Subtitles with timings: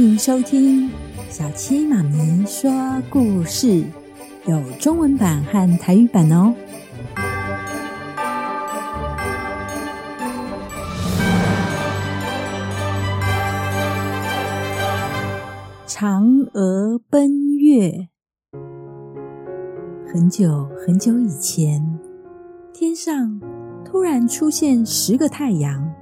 [0.00, 0.90] 欢迎收听
[1.28, 2.72] 小七妈咪说
[3.10, 3.84] 故事，
[4.46, 6.54] 有中文版和台语版哦。
[15.86, 18.08] 嫦娥奔月。
[20.10, 22.00] 很久很久以前，
[22.72, 23.38] 天上
[23.84, 25.92] 突然出现十个太阳，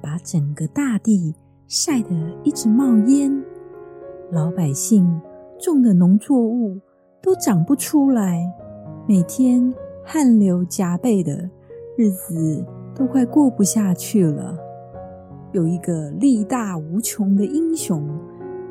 [0.00, 1.34] 把整个大地
[1.72, 2.10] 晒得
[2.42, 3.32] 一直冒烟。
[4.32, 5.20] 老百姓
[5.56, 6.76] 种的农作物
[7.22, 8.44] 都长不出来，
[9.06, 9.72] 每天
[10.04, 11.48] 汗流浃背的
[11.96, 14.58] 日子都快过不下去了。
[15.52, 18.04] 有一个力大无穷的英雄，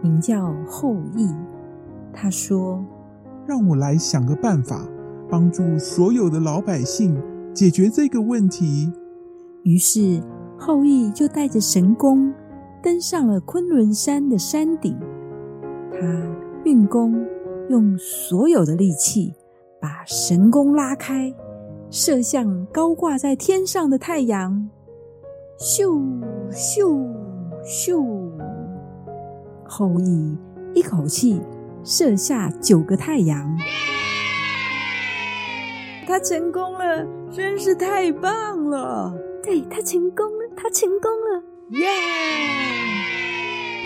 [0.04, 1.34] 名叫后羿。
[2.12, 2.84] 他说。
[3.48, 4.86] 让我来想个办法，
[5.28, 7.20] 帮助所有的老百姓
[7.52, 8.92] 解决这个问题。
[9.64, 10.22] 于是
[10.56, 12.32] 后羿就带着神弓
[12.82, 14.98] 登上了昆仑山的山顶。
[15.92, 16.00] 他
[16.64, 17.26] 运功，
[17.70, 19.34] 用所有的力气
[19.80, 21.34] 把神弓拉开，
[21.90, 24.70] 射向高挂在天上的太阳。
[25.58, 26.02] 咻
[26.52, 27.08] 咻
[27.64, 28.32] 咻！
[29.66, 30.38] 后羿
[30.74, 31.42] 一口气。
[31.82, 33.58] 射下九个太阳，
[36.06, 39.18] 他成功了，真是太棒了！
[39.42, 41.86] 对，他成功了，他成功了，耶！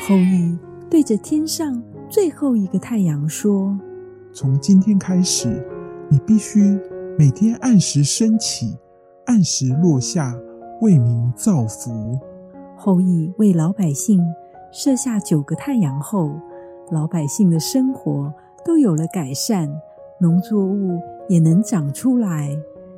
[0.08, 0.58] 后羿
[0.90, 3.78] 对着天上最后一个太阳说
[4.34, 5.66] ：“从今天开始，
[6.10, 6.80] 你必须
[7.18, 8.78] 每天按时升起，
[9.26, 10.34] 按时落下，
[10.82, 12.18] 为民造福。”
[12.78, 14.20] 后羿为老百姓
[14.72, 16.32] 设下九个太阳后。
[16.92, 18.32] 老百姓的生活
[18.64, 19.70] 都有了改善，
[20.20, 22.56] 农作物也能长出来，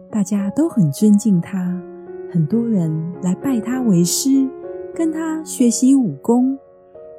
[0.09, 1.79] 大家都很尊敬他，
[2.33, 4.49] 很多人来拜他为师，
[4.95, 6.57] 跟他学习武功。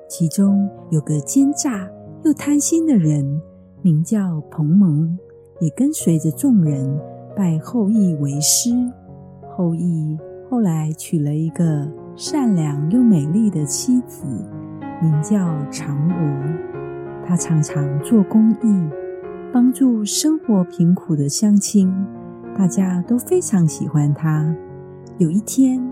[0.08, 1.88] 其中有个奸诈
[2.24, 3.40] 又贪心的人，
[3.82, 5.16] 名叫彭蒙，
[5.60, 6.98] 也跟随着众人
[7.36, 8.70] 拜后羿为师。
[9.56, 11.86] 后羿后来娶了一个
[12.16, 14.24] 善良又美丽的妻子。
[15.02, 15.36] 名叫
[15.70, 18.90] 嫦娥，她常常做公益，
[19.52, 21.92] 帮助生活贫苦的乡亲，
[22.56, 24.56] 大家都非常喜欢她。
[25.18, 25.86] 有一天，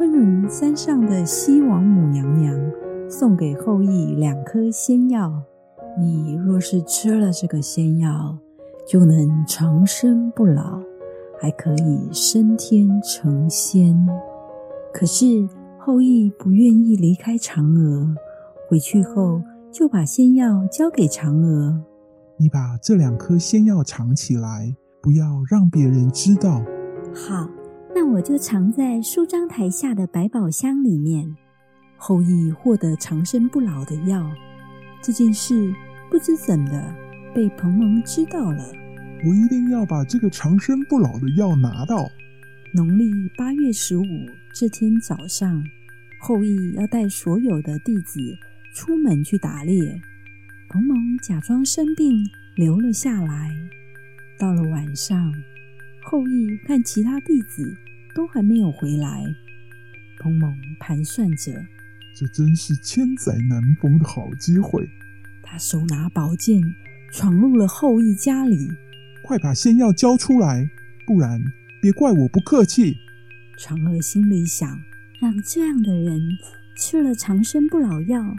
[0.00, 2.58] 昆仑山上的西王母娘娘
[3.06, 5.42] 送给后羿两颗仙药，
[5.98, 8.38] 你若是吃了这个仙药，
[8.88, 10.80] 就能长生不老，
[11.38, 13.94] 还可以升天成仙。
[14.90, 15.46] 可是
[15.76, 18.14] 后羿不愿意离开嫦娥。
[18.70, 21.78] 回去后，就把仙药交给嫦娥。
[22.38, 26.64] 你把这两颗仙药藏起来，不要让别人知道。
[27.12, 27.46] 好，
[27.94, 31.36] 那我就藏在梳妆台下的百宝箱里面。
[31.96, 34.30] 后羿获得长生不老的药，
[35.02, 35.74] 这件事
[36.10, 36.94] 不知怎的
[37.34, 38.72] 被彭蒙知道了。
[39.26, 42.08] 我一定要把这个长生不老的药拿到。
[42.72, 44.04] 农历八月十五
[44.54, 45.62] 这天早上，
[46.20, 48.20] 后羿要带所有的弟子。
[48.72, 50.00] 出门去打猎，
[50.68, 52.24] 彭蒙假装生病
[52.54, 53.50] 留了下来。
[54.38, 55.34] 到了晚上，
[56.10, 57.72] 后羿看其他弟子
[58.16, 59.24] 都还没有回来，
[60.18, 61.52] 彭蒙盘算着，
[62.16, 64.90] 这真是千载难逢的好机会。
[65.40, 66.60] 他手拿宝剑
[67.12, 68.72] 闯入了后羿家里，
[69.22, 70.68] 快把仙药交出来，
[71.06, 71.40] 不然
[71.80, 72.96] 别怪我不客气。
[73.56, 74.80] 嫦娥心里想，
[75.20, 76.20] 让这样的人
[76.76, 78.34] 吃了长生不老药。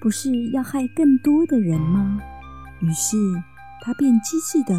[0.00, 2.18] 不是要害更多的人吗？
[2.80, 3.16] 于是
[3.82, 4.74] 他便机智地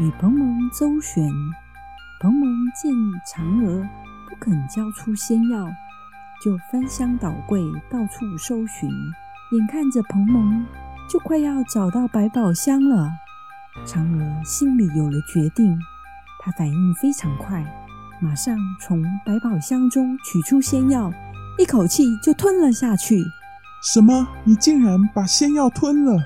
[0.00, 1.30] 与彭蒙周旋。
[2.18, 2.90] 彭蒙见
[3.26, 3.86] 嫦娥
[4.26, 5.66] 不肯交出仙药，
[6.42, 7.60] 就翻箱倒柜，
[7.90, 8.88] 到处搜寻。
[9.52, 10.64] 眼看着彭蒙
[11.08, 13.10] 就快要找到百宝箱了，
[13.86, 15.78] 嫦娥心里有了决定。
[16.40, 17.62] 她反应非常快，
[18.18, 21.12] 马上从百宝箱中取出仙药，
[21.58, 23.22] 一口气就吞了下去。
[23.92, 24.26] 什么？
[24.44, 26.16] 你竟然把仙药吞了？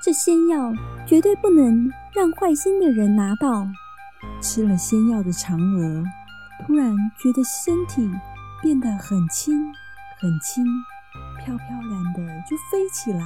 [0.00, 0.72] 这仙药
[1.04, 3.66] 绝对不能让坏心的人拿到。
[4.44, 6.04] 吃了仙药的嫦娥
[6.66, 8.06] 突然觉得身体
[8.60, 9.58] 变得很轻
[10.20, 10.62] 很轻，
[11.38, 13.24] 飘飘然的就飞起来。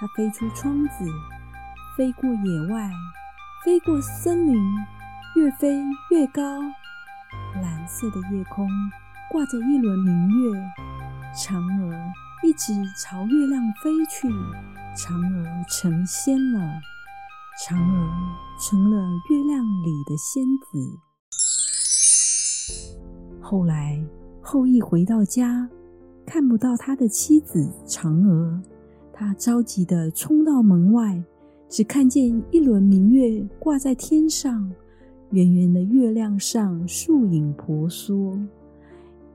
[0.00, 1.04] 它飞出窗子，
[1.94, 2.90] 飞过野外，
[3.64, 4.56] 飞过森林，
[5.36, 5.78] 越飞
[6.10, 6.42] 越高。
[7.62, 8.66] 蓝色的夜空
[9.30, 10.58] 挂着一轮明月，
[11.36, 11.94] 嫦娥。
[12.42, 14.28] 一直朝月亮飞去，
[14.96, 16.80] 嫦娥成仙了。
[17.56, 18.10] 嫦娥
[18.58, 18.96] 成了
[19.30, 20.98] 月亮里的仙子。
[23.40, 24.04] 后来，
[24.40, 25.68] 后羿回到家，
[26.26, 28.60] 看不到他的妻子嫦娥，
[29.12, 31.22] 他着急地冲到门外，
[31.68, 34.68] 只看见一轮明月挂在天上，
[35.30, 38.36] 圆圆的月亮上树影婆娑，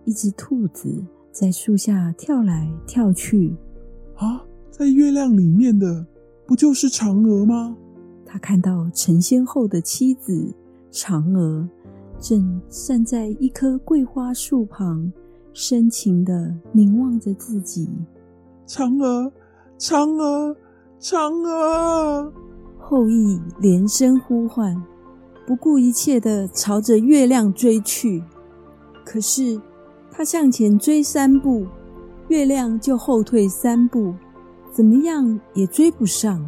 [0.03, 1.01] 一只兔子
[1.31, 3.55] 在树下跳来跳去。
[4.17, 6.05] 啊，在月亮里面的
[6.45, 7.77] 不就是嫦娥吗？
[8.31, 10.53] 他看到成仙后的妻子
[10.91, 11.67] 嫦娥，
[12.19, 15.11] 正站在一棵桂花树旁，
[15.51, 17.89] 深情地凝望着自己。
[18.67, 19.31] 嫦娥。
[19.79, 20.53] 嫦娥，
[20.99, 22.33] 嫦娥！
[22.77, 24.75] 后羿连声呼唤，
[25.47, 28.21] 不顾一切地朝着月亮追去。
[29.05, 29.57] 可是
[30.11, 31.65] 他向前追三步，
[32.27, 34.13] 月亮就后退三步，
[34.69, 36.45] 怎么样也追不上。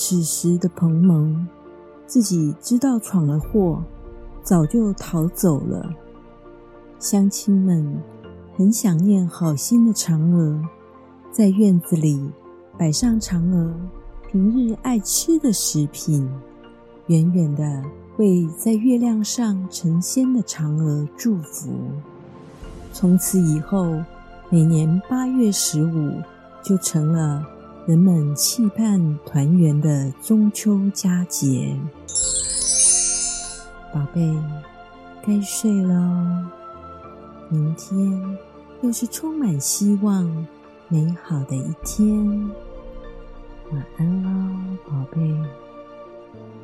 [0.00, 1.44] 此时的彭蒙
[2.06, 3.82] 自己知道闯了祸，
[4.44, 5.92] 早就逃走了。
[7.00, 8.00] 乡亲们
[8.56, 10.62] 很想念好心的嫦娥。
[11.32, 12.30] 在院子里
[12.78, 13.74] 摆上嫦娥
[14.30, 16.30] 平日爱吃的食品，
[17.08, 17.82] 远远的
[18.18, 21.72] 为在月亮上成仙的嫦娥祝福。
[22.92, 24.00] 从此以后，
[24.48, 26.22] 每年八月十五
[26.62, 27.44] 就成了
[27.88, 31.74] 人们期盼团圆的中秋佳节。
[33.94, 34.20] 宝贝，
[35.26, 36.50] 该睡了，
[37.48, 38.38] 明天
[38.82, 40.46] 又是充满希望。
[40.88, 42.50] 美好的一天，
[43.72, 45.20] 晚安喽，宝贝，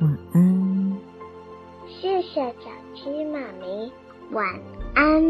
[0.01, 0.97] 晚安。
[1.87, 3.91] 谢谢小鸡妈咪，
[4.29, 4.47] 晚
[4.93, 5.23] 安。